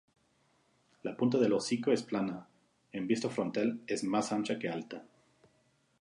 La 1.03 1.15
punta 1.15 1.37
del 1.37 1.53
hocico 1.53 1.91
es 1.91 2.01
plana, 2.01 2.47
en 2.91 3.05
vista 3.05 3.29
frontal 3.29 3.81
es 3.85 4.03
más 4.03 4.31
ancha 4.31 4.57
que 4.57 4.67
alta. 4.67 5.05